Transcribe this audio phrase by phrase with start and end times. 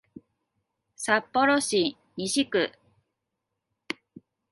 [0.95, 2.71] 札幌市西区